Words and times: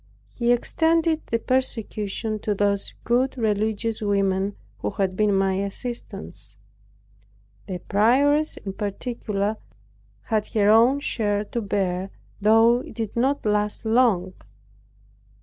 He 0.33 0.51
extended 0.51 1.21
the 1.27 1.37
persecution 1.37 2.39
to 2.39 2.55
those 2.55 2.95
good 3.03 3.37
religious 3.37 4.01
women 4.01 4.55
who 4.79 4.89
had 4.89 5.15
been 5.15 5.31
my 5.31 5.57
assistants. 5.59 6.57
The 7.67 7.81
prioress 7.87 8.57
in 8.57 8.73
particular 8.73 9.57
had 10.23 10.47
her 10.55 10.71
own 10.71 11.01
share 11.01 11.45
to 11.45 11.61
bear, 11.61 12.09
though 12.41 12.79
it 12.79 12.95
did 12.95 13.15
not 13.15 13.45
last 13.45 13.85
long. 13.85 14.33